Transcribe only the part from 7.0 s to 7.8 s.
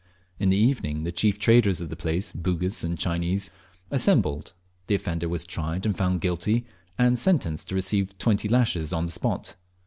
sentenced to